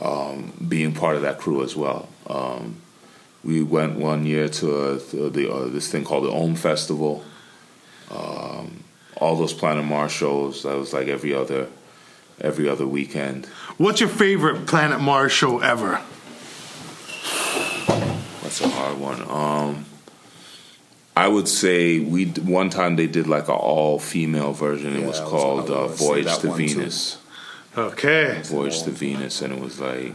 [0.00, 2.08] um, being part of that crew as well.
[2.28, 2.76] Um,
[3.44, 7.24] we went one year to, to the uh, this thing called the Om Festival.
[8.10, 8.84] Um,
[9.16, 10.62] all those Planet Mars shows.
[10.62, 11.68] That was like every other
[12.40, 13.46] every other weekend.
[13.76, 16.00] What's your favorite Planet Mars show ever?
[18.42, 19.22] That's a hard one.
[19.28, 19.84] Um,
[21.16, 24.94] I would say we one time they did like an all female version.
[24.94, 26.68] It Yeah, was was called gonna uh, Voyage to one, too.
[26.68, 27.18] Venus.
[27.76, 28.40] Okay.
[28.44, 30.14] Voyage to Venus, and it was like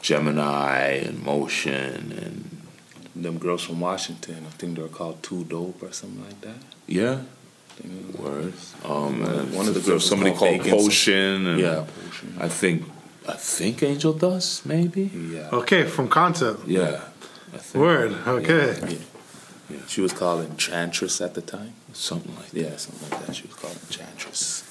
[0.00, 2.58] Gemini and Motion and
[3.14, 6.56] Them girls from Washington, I think they were called Too Dope or something like that.
[6.86, 7.20] yeah,
[7.78, 8.74] I think- words.
[8.84, 11.46] Um, One of- and one of the there girls somebody called called Potion.
[11.46, 12.36] And Yeah, Potion.
[12.40, 12.84] I think
[13.28, 15.10] I think Angel Dust maybe.
[15.14, 15.48] Yeah.
[15.52, 16.66] Okay, from concept.
[16.66, 17.00] Yeah,
[17.74, 18.14] Word.
[18.26, 18.76] Okay.
[18.80, 18.96] Yeah.
[19.70, 19.76] Yeah.
[19.88, 21.72] She was called Enchantress at the time.
[21.94, 22.60] something like that.
[22.60, 23.36] Yeah, something like that.
[23.36, 24.64] She was called Enchantress.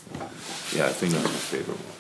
[0.76, 1.96] Yeah, I think that's my favorite one.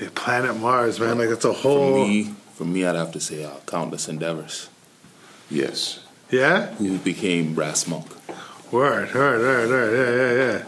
[0.00, 1.18] Yeah, Planet Mars, man.
[1.18, 1.78] Like it's a whole.
[1.92, 2.08] For whole.
[2.08, 4.68] me, for me, I'd have to say uh, Countless Endeavors,
[5.50, 6.00] Yes.
[6.30, 6.74] Yeah.
[6.76, 8.06] who became Brassmunk.
[8.70, 9.12] Word.
[9.14, 9.40] Word.
[9.40, 9.68] Word.
[9.70, 9.92] Word.
[9.96, 10.42] Yeah.
[10.52, 10.58] Yeah.
[10.58, 10.64] Yeah.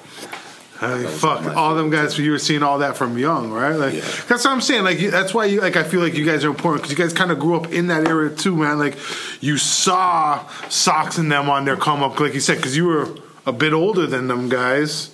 [0.78, 2.18] I mean, fuck, all them guys.
[2.18, 3.74] You were seeing all that from young, right?
[3.74, 4.00] Like Yeah.
[4.28, 4.84] that's what I'm saying.
[4.84, 5.74] Like you- that's why you like.
[5.76, 7.86] I feel like you guys are important because you guys kind of grew up in
[7.86, 8.78] that era too, man.
[8.78, 8.98] Like
[9.40, 13.08] you saw socks and them on their come up, like you said, because you were
[13.46, 15.08] a bit older than them guys,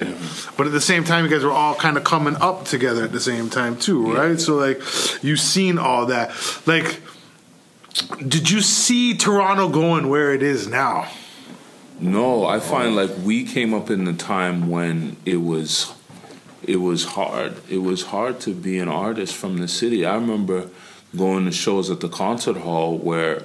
[0.57, 3.13] but at the same time, you guys were all kind of coming up together at
[3.13, 4.41] the same time too, right?
[4.41, 4.81] So like
[5.23, 6.33] you seen all that.
[6.67, 7.01] Like,
[8.27, 11.07] did you see Toronto going where it is now?
[12.03, 15.95] No, I find like we came up in the time when it was
[16.65, 17.57] it was hard.
[17.71, 20.05] It was hard to be an artist from the city.
[20.05, 20.69] I remember
[21.17, 23.45] going to shows at the concert hall where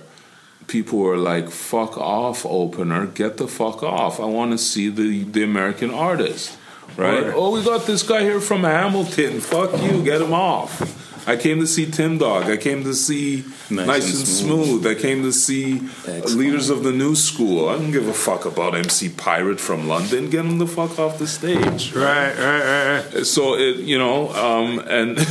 [0.68, 3.06] people were like, "Fuck off, opener!
[3.06, 4.20] Get the fuck off!
[4.20, 6.58] I want to see the the American artist."
[6.96, 7.26] Right?
[7.26, 7.34] Word.
[7.36, 9.40] Oh, we got this guy here from Hamilton.
[9.40, 11.07] Fuck you, get him off.
[11.28, 12.46] I came to see Tim Dog.
[12.46, 14.82] I came to see Nice, Nice and, and smooth.
[14.82, 14.88] Smooth.
[14.88, 16.38] I came to see Excellent.
[16.38, 17.68] leaders of the new school.
[17.68, 20.30] I don't give a fuck about MC Pirate from London.
[20.30, 21.94] Get him the fuck off the stage.
[21.94, 23.14] Right, right, right.
[23.14, 23.26] right.
[23.26, 25.18] So it, you know, um, and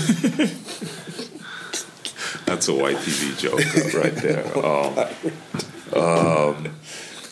[2.47, 3.61] that's a white TV joke
[3.95, 4.45] right there.
[5.93, 6.75] Um, um,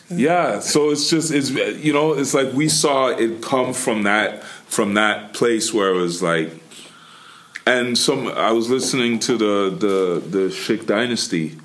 [0.09, 4.43] yeah, so it's just it's you know it's like we saw it come from that
[4.43, 6.51] from that place where it was like,
[7.65, 11.57] and some I was listening to the the the Schick Dynasty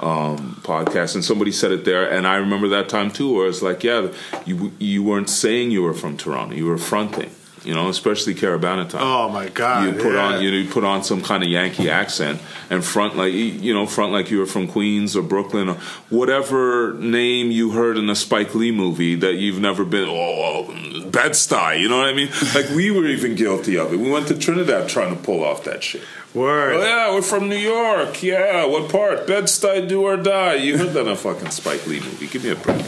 [0.00, 3.62] um, podcast, and somebody said it there, and I remember that time too, where it's
[3.62, 4.08] like, yeah,
[4.44, 7.30] you you weren't saying you were from Toronto, you were fronting,
[7.64, 9.02] you know, especially Caravana time.
[9.02, 9.86] Oh my god!
[9.86, 10.24] you put yeah.
[10.24, 12.40] on you know you put on some kind of Yankee accent
[12.70, 15.74] and front like you know front like you were from Queens or Brooklyn or
[16.10, 20.08] whatever name you heard in a Spike Lee movie that you've never been.
[20.08, 20.66] Oh,
[21.10, 22.28] Bed Stuy, you know what I mean?
[22.54, 23.98] Like we were even guilty of it.
[23.98, 26.02] We went to Trinidad trying to pull off that shit.
[26.34, 26.74] Word.
[26.74, 28.22] Oh yeah, we're from New York.
[28.22, 29.26] Yeah, what part?
[29.26, 30.54] Bed Stuy, do or die.
[30.54, 32.26] You heard that in a fucking Spike Lee movie.
[32.26, 32.84] Give me a break.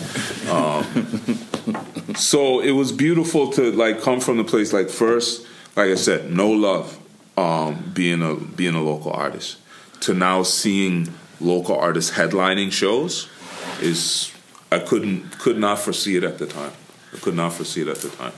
[0.49, 1.38] Um,
[2.19, 6.31] so it was beautiful to like come from the place like first, like I said,
[6.33, 6.99] no love,
[7.37, 9.59] um, being a being a local artist,
[10.01, 13.29] to now seeing local artists headlining shows
[13.81, 14.33] is
[14.73, 16.73] I couldn't could not foresee it at the time.
[17.15, 18.33] I could not foresee it at the time.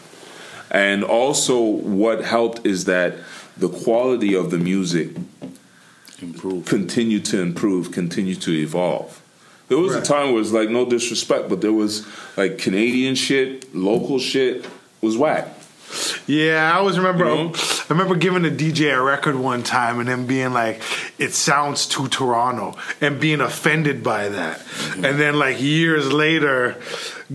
[0.70, 3.16] And also, what helped is that
[3.56, 5.16] the quality of the music
[6.22, 6.66] Improve.
[6.66, 9.19] continued to improve, continued to evolve.
[9.70, 10.02] There was Right.
[10.02, 12.04] a time where it's like no disrespect, but there was
[12.36, 14.64] like Canadian shit, local shit
[15.00, 15.46] was whack.
[16.26, 17.24] Yeah, I always remember.
[17.24, 17.52] You know?
[17.54, 20.80] I remember giving a DJ a record one time and him being like,
[21.18, 24.60] "It sounds too Toronto," and being offended by that.
[25.02, 26.76] And then like years later,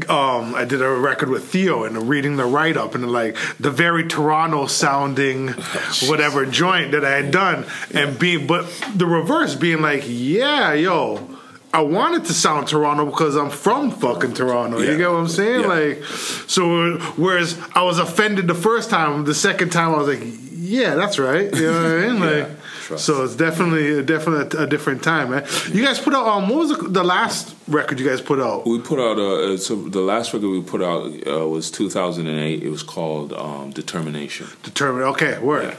[0.07, 3.71] um, I did a record with Theo and reading the write up and like the
[3.71, 5.49] very Toronto sounding
[6.07, 11.29] whatever joint that I had done, and being but the reverse being like, "Yeah, yo."
[11.75, 14.79] I wanted to sound Toronto because I'm from fucking Toronto.
[14.79, 14.91] Yeah.
[14.91, 15.61] You get what I'm saying?
[15.61, 15.67] Yeah.
[15.67, 16.03] Like,
[16.47, 20.21] so whereas I was offended the first time, the second time I was like,
[20.53, 21.53] yeah, that's right.
[21.53, 22.19] You know what I mean?
[22.21, 23.03] Like, trust.
[23.03, 25.45] so it's definitely definitely a, a different time, man.
[25.73, 28.65] You guys put out um, what was the, the last record you guys put out?
[28.65, 32.63] We put out a so the last record we put out uh, was 2008.
[32.63, 34.47] It was called um, Determination.
[34.63, 35.03] Determined.
[35.07, 35.75] Okay, word.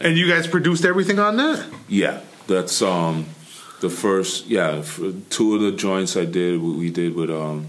[0.00, 1.66] And you guys produced everything on that?
[1.88, 3.26] Yeah, that's um
[3.80, 4.46] the first.
[4.46, 4.82] Yeah,
[5.30, 7.66] two of the joints I did we did with um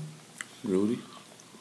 [0.63, 0.99] Rudy?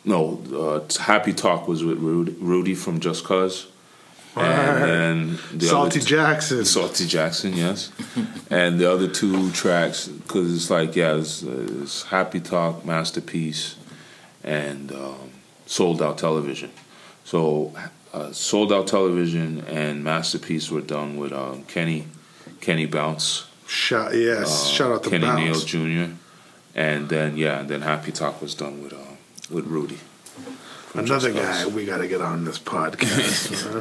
[0.04, 3.68] no uh, Happy Talk was with Rudy, Rudy from Just Cause.
[4.36, 6.64] and Salty other Jackson.
[6.64, 7.90] Salty Jackson, yes.
[8.50, 13.74] and the other two tracks, because it's like, yeah, it's, it's Happy Talk, Masterpiece,
[14.44, 15.30] and um,
[15.66, 16.70] Sold Out Television.
[17.24, 17.74] So,
[18.12, 22.06] uh, Sold Out Television and Masterpiece were done with um, Kenny,
[22.60, 26.12] Kenny Bounce, Shout yes, uh, shout out to Kenny Neal Jr.
[26.74, 28.96] And then yeah, and then Happy Talk was done with uh,
[29.48, 29.98] with Rudy.
[30.92, 31.66] Another Just guy Us.
[31.66, 33.72] we got to get on this podcast.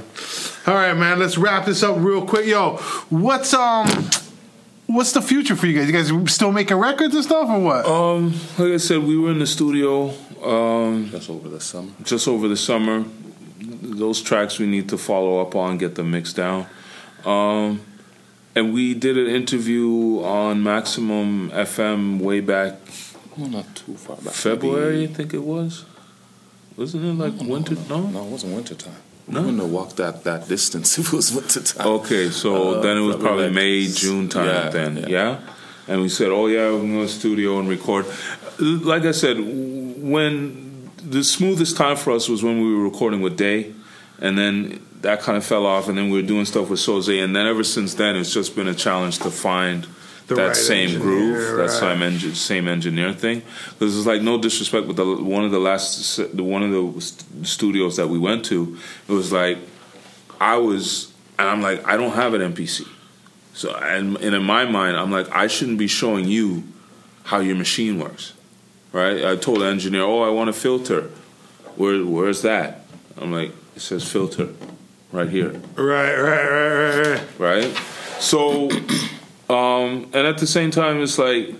[0.67, 0.73] man.
[0.75, 1.17] All right, man.
[1.17, 2.45] Let's wrap this up real quick.
[2.45, 2.77] Yo,
[3.09, 3.87] what's um,
[4.85, 5.87] what's the future for you guys?
[6.11, 7.85] You guys still making records and stuff, or what?
[7.87, 11.91] Um, like I said, we were in the studio um, Just over the summer.
[12.03, 13.05] just over the summer.
[13.59, 16.67] Those tracks we need to follow up on, get them mixed down.
[17.25, 17.81] Um,
[18.59, 22.73] and we did an interview on Maximum FM way back
[23.37, 24.33] Well, not too far back.
[24.33, 25.85] February, I think it was.
[26.75, 27.75] Wasn't it like winter?
[27.89, 28.07] No.
[28.07, 28.93] No, it wasn't winter time.
[29.27, 29.39] No?
[29.39, 31.87] No, wouldn't have walked that that distance if it was winter time.
[31.87, 35.07] Okay, so Uh, then it was probably like May, June time yeah, then, yeah.
[35.07, 35.39] yeah.
[35.87, 38.05] And we said, oh yeah, we're going to to the studio and record.
[38.59, 43.37] Like I said, when the smoothest time for us was when we were recording with
[43.37, 43.73] Day,
[44.19, 47.23] and then that kind of fell off, and then we were doing stuff with Soze,
[47.23, 49.87] and then ever since then, it's just been a challenge to find
[50.27, 51.63] that right same engineer, groove, right.
[51.63, 53.41] that same engi- same engineer thing.
[53.71, 57.97] Because it's like no disrespect, but the one of the last, one of the studios
[57.97, 59.57] that we went to, it was like
[60.39, 62.87] I was, and I'm like, I don't have an MPC.
[63.53, 66.63] So, and, and in my mind, I'm like, I shouldn't be showing you
[67.23, 68.33] how your machine works,
[68.93, 69.25] right?
[69.25, 71.09] I told the engineer, oh, I want a filter.
[71.75, 72.85] Where, where's that?
[73.17, 74.49] I'm like, it says filter,
[75.11, 77.39] right here, right, right, right, right, right.
[77.39, 77.75] right?
[78.19, 78.69] So,
[79.49, 81.55] um, and at the same time, it's like,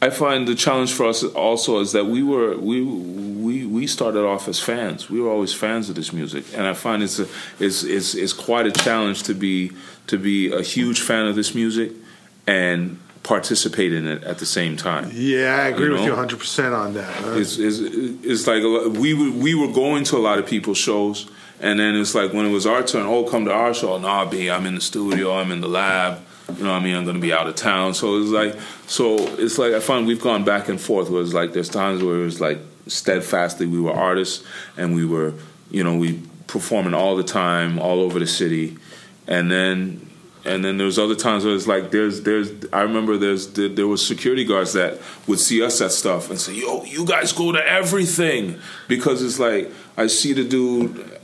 [0.00, 4.24] I find the challenge for us also is that we were we we we started
[4.24, 5.08] off as fans.
[5.08, 7.28] We were always fans of this music, and I find it's a,
[7.60, 9.72] it's, it's it's quite a challenge to be
[10.08, 11.92] to be a huge fan of this music
[12.46, 15.10] and participate in it at the same time.
[15.12, 17.22] Yeah, I agree You with you 100 percent on that.
[17.22, 17.38] man.
[17.38, 20.46] It's, it's, it's like a lot, we were, we were going to a lot of
[20.46, 21.30] people's shows,
[21.60, 23.96] and then it's like when it was our turn, oh, come to our show.
[23.98, 26.20] Nah, B, I'm in the studio, I'm in the lab.
[26.56, 26.96] You know what I mean?
[26.96, 27.94] I'm going to be out of town.
[27.94, 28.56] So it's like,
[28.86, 31.08] so it's like I find we've gone back and forth.
[31.08, 32.58] Where it's like there's times where it's like
[32.88, 34.44] steadfastly we were artists
[34.76, 35.32] and we were,
[35.70, 38.76] you know, we performing all the time, all over the city,
[39.28, 40.06] and then
[40.44, 43.86] and then there's other times where it's like there's there's I remember there's there, there
[43.86, 47.52] was security guards that would see us at stuff and say yo you guys go
[47.52, 51.18] to everything because it's like I see the dude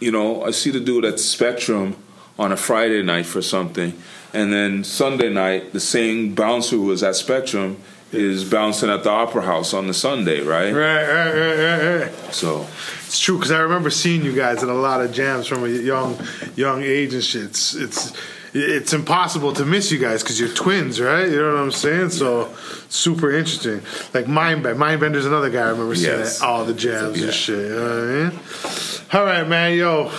[0.00, 1.96] you know I see the dude at Spectrum
[2.38, 3.92] on a Friday night for something
[4.32, 7.78] and then Sunday night the same bouncer who was at Spectrum
[8.12, 12.34] is bouncing at the Opera House on the Sunday right, Right, right, right, right, right.
[12.34, 12.66] so
[13.06, 15.68] It's true because I remember seeing you guys in a lot of jams from a
[15.68, 16.16] young,
[16.54, 17.44] young age and shit.
[17.44, 18.12] It's it's
[18.54, 21.28] it's impossible to miss you guys because you're twins, right?
[21.28, 22.10] You know what I'm saying?
[22.10, 22.52] So
[22.88, 23.80] super interesting.
[24.12, 26.42] Like Mindbend, Mindbender's another guy I remember seeing Yes.
[26.42, 27.24] at all the jams Yeah.
[27.26, 27.58] and shit.
[27.58, 28.40] You know what I mean?
[29.12, 29.76] All right, man.
[29.78, 30.10] Yo.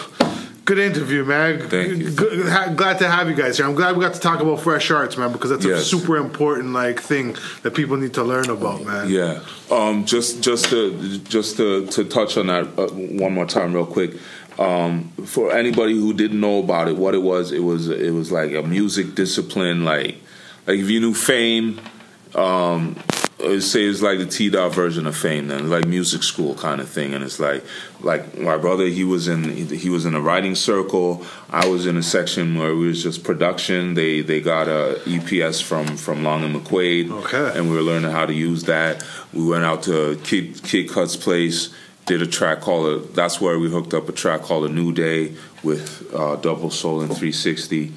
[0.66, 1.68] Good interview, man.
[1.68, 2.10] Thank you.
[2.12, 3.66] Good, ha- glad to have you guys here.
[3.66, 6.72] I'm glad we got to talk about fresh arts, man, because that's a super important
[6.72, 9.10] like thing that people need to learn about, man.
[9.10, 9.42] Yeah.
[9.70, 13.86] Um, just just to just to, to touch on that uh, one more time, real
[13.86, 14.14] quick.
[14.60, 18.32] Um, for anybody who didn't know about it, what it was, it was it was
[18.32, 19.84] like a music discipline.
[19.84, 20.18] Like
[20.68, 21.80] like if you knew Fame,
[22.36, 22.96] um,
[23.60, 25.48] say it's like the T dot version of Fame.
[25.48, 27.64] Then like music school kind of thing, and it's like
[28.02, 31.26] like my brother, he was in he was in a writing circle.
[31.50, 33.96] I was in a section where it was just production.
[33.96, 37.58] They they got a EPS from from Long and McQuade, Okay.
[37.58, 39.04] and we were learning how to use that.
[39.34, 41.74] We went out to Kid Kid Kut's place,
[42.06, 44.94] did a track called a, that's where we hooked up a track called A New
[44.94, 47.94] Day with uh, Double Soul and 360.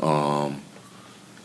[0.00, 0.62] Um,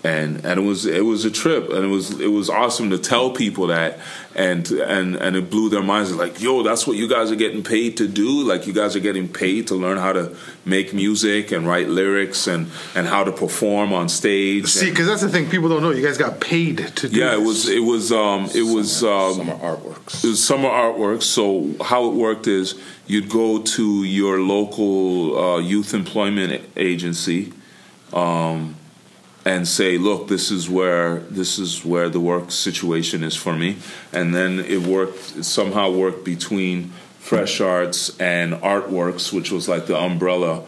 [0.06, 1.70] and and it was it was a trip.
[1.70, 4.00] And it was it was awesome to tell people that.
[4.36, 6.14] And and and it blew their minds.
[6.14, 8.44] Like yo that's what you guys are getting paid to do?
[8.44, 12.46] Like you guys are getting paid to learn how to make music and write lyrics
[12.46, 14.68] and and how to perform on stage?
[14.68, 15.50] See, because that's the thing.
[15.50, 15.92] People don't know.
[15.92, 19.36] You guys got paid to do yeah it was it was um it was um
[19.36, 20.24] summer artworks.
[20.24, 21.24] it was summer artwork.
[21.24, 22.76] So how it worked is
[23.08, 27.54] you'd go to your local uh, youth employment agency,
[28.14, 28.76] um,
[29.46, 33.78] and say, "Look, this is where this is where the work situation is for me,"
[34.12, 35.38] and then it worked.
[35.38, 40.64] It somehow worked between Fresh Arts and Artworks, which was like the umbrella.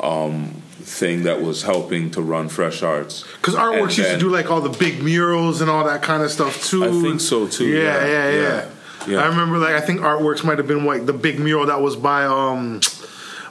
[0.00, 4.28] Um, thing that was helping to run Fresh Arts Because Artworks And used to do
[4.30, 6.84] like all the big murals and all that kind of stuff too.
[6.84, 8.40] I think so, too, Yeah, yeah, yeah, yeah.
[8.40, 8.68] yeah,
[9.06, 9.18] yeah.
[9.22, 11.94] I remember like I think Artworks might have been like the big mural that was
[11.94, 12.80] by um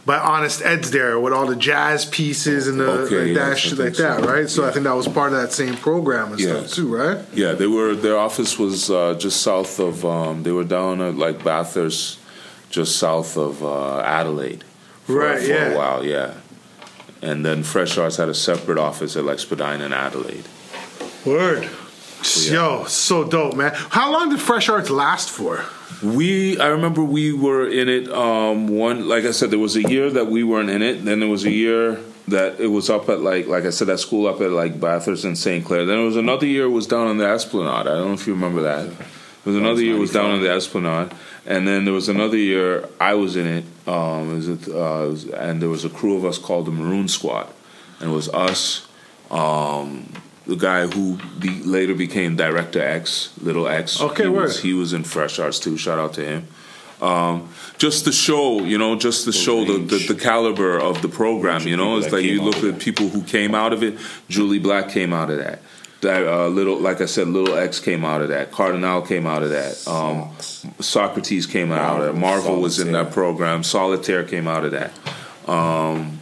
[0.06, 3.58] by Honest Ed's there with all the jazz pieces and the Okay, like that yes,
[3.60, 4.28] shit like that, so.
[4.28, 4.50] right?
[4.50, 6.60] So I think that was part of that same program and Yeah.
[6.62, 7.20] stuff too, right?
[7.34, 7.94] Yeah, they were.
[7.96, 10.04] Their office was uh, just south of.
[10.06, 12.20] Um, they were down at like Bathurst,
[12.70, 14.64] just south of uh, Adelaide.
[15.06, 15.74] For, Right, For yeah.
[15.74, 16.34] a while, yeah.
[17.22, 20.46] And then Fresh Arts had a separate office at like Spadina and Adelaide.
[21.26, 21.70] Word.
[22.38, 22.54] yeah.
[22.54, 23.72] Yo, so dope, man.
[23.76, 25.64] How long did Fresh Arts last for?
[26.04, 28.12] We, I remember we were in it.
[28.12, 31.06] Um, one, like I said, there was a year that we weren't in it.
[31.06, 34.00] Then there was a year that it was up at like, like I said, that
[34.00, 35.64] school up at like Bathurst and St.
[35.64, 35.86] Clair.
[35.86, 37.88] Then there was another year it was down on the Esplanade.
[37.88, 38.90] I don't know if you remember that.
[39.44, 41.14] There was another year it was down on the Esplanade,
[41.48, 43.66] and then there was another year I was in it.
[43.88, 46.72] Um, it was uh, it was, and there was a crew of us called the
[46.72, 47.48] Maroon Squad,
[48.00, 48.88] and it was us.
[49.32, 50.14] Um,
[50.46, 54.02] the guy who be, later became Director X, Little X.
[54.02, 55.78] Okay, he was, he was in Fresh Arts too.
[55.78, 56.48] Shout out to him.
[57.02, 61.10] Um, just to show, you know, just to show the, the, the caliber of the
[61.10, 61.68] program.
[61.68, 63.96] You know, it's like you look out of at people who came out of it.
[64.30, 65.62] Jully Black came out of that.
[66.02, 68.52] That uh, little, like I said, Little X came out of that.
[68.52, 69.88] Kardinal came out of that.
[69.88, 70.30] Um,
[70.80, 72.20] Saukrates came out of that.
[72.20, 73.64] Marvel was in that program.
[73.64, 74.92] Solitaire came out of that.
[75.48, 76.20] Um,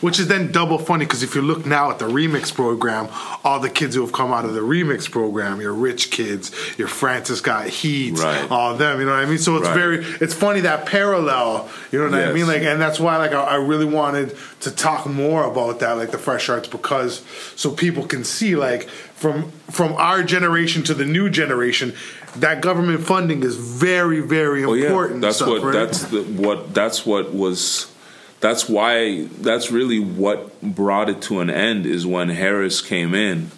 [0.00, 3.08] Which is then double funny because if you look now at the remix program,
[3.44, 6.88] all the kids who have come out of the remix program, your rich kids, your
[6.88, 8.50] Francis Scott Heat, Right.
[8.50, 9.38] all of them, you know what I mean?
[9.38, 9.74] So it's Right.
[9.76, 12.46] very, it's funny that parallel, you know what I mean?
[12.46, 16.10] Like, and that's why like I, I really wanted to talk more about that, like
[16.10, 17.22] the fresh arts, because
[17.56, 21.94] so people can see like from from our generation to the new generation,
[22.36, 25.20] that government funding is very very Oh important.
[25.22, 25.72] yeah, that's stuff, what right?
[25.72, 27.86] that's the, what that's what was
[28.42, 33.50] that's why that's really what brought it to an end is when Harris came in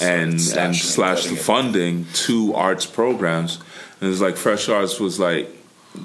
[0.00, 3.58] and and slashed the funding to arts programs.
[4.00, 5.48] And it's like Fresh Arts was like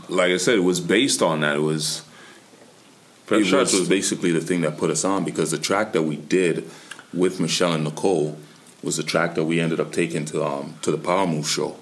[0.09, 1.57] like I said it was based on that.
[1.57, 2.03] It was
[3.25, 5.93] Fresh It Arts was- was basically the thing that put us on because the track
[5.93, 6.69] that we did
[7.13, 8.37] with Michelle and Nicole
[8.81, 11.75] was the track that we ended up taking to um to the Power Move show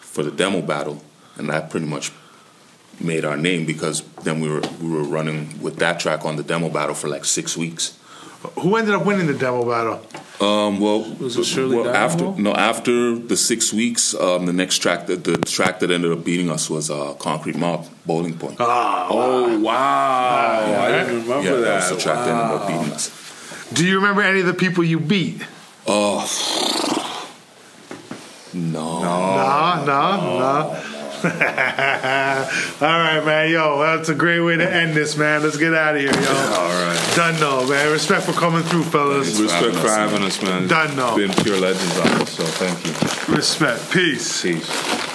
[0.00, 1.02] for the demo battle,
[1.36, 2.10] and that pretty much
[3.00, 6.42] made our name because then we were we were running with that track on the
[6.42, 7.96] demo battle for like six weeks.
[8.60, 10.00] Who ended up winning the demo battle?
[10.40, 14.78] Um, well, Was it Shirley well, after no after the six weeks, um, the next
[14.78, 18.56] track that the track that ended up beating us was uh, Concrete Mob, Bowling Point.
[18.60, 23.10] oh wow I didn't remember yeah, that, was the track that ended up beating us.
[23.74, 25.42] Do you remember any of the people you beat?
[25.86, 26.26] Oh
[28.54, 29.02] no.
[29.02, 30.99] no, no, nah.
[32.80, 33.50] All right, man.
[33.50, 35.42] Yo, that's a great way to end this, man.
[35.42, 36.28] Let's get out of here, yo.
[36.30, 37.90] all right Done, no, man.
[37.92, 39.38] Respect for coming through, fellas.
[39.38, 41.16] respect for having us man Done, no.
[41.18, 43.90] it's been pure legends on us so thank you Respect.
[43.90, 44.42] Peace.
[44.42, 45.09] peace